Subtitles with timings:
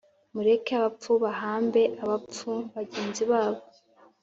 [0.33, 3.61] mureke abapfu bahambe abapfu bagenzi babo